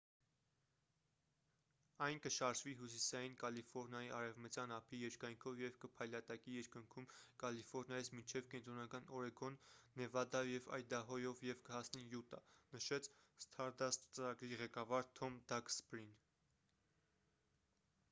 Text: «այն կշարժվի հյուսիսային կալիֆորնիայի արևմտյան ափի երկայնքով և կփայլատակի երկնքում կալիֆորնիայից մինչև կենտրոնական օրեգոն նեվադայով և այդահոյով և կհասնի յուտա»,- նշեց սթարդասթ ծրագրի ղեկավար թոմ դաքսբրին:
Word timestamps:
«այն 2.05 2.15
կշարժվի 2.21 2.71
հյուսիսային 2.77 3.33
կալիֆորնիայի 3.41 4.07
արևմտյան 4.19 4.71
ափի 4.77 5.01
երկայնքով 5.01 5.59
և 5.63 5.75
կփայլատակի 5.83 6.55
երկնքում 6.55 7.05
կալիֆորնիայից 7.43 8.09
մինչև 8.15 8.47
կենտրոնական 8.55 9.05
օրեգոն 9.19 9.57
նեվադայով 10.01 10.49
և 10.53 10.71
այդահոյով 10.79 11.43
և 11.49 11.61
կհասնի 11.69 12.03
յուտա»,- 12.15 12.41
նշեց 12.77 13.11
սթարդասթ 13.45 14.09
ծրագրի 14.19 14.59
ղեկավար 14.63 15.13
թոմ 15.21 15.37
դաքսբրին: 15.53 16.09